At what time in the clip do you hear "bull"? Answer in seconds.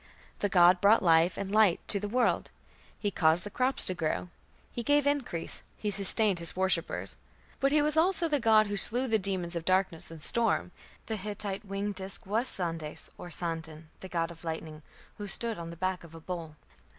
16.19-16.55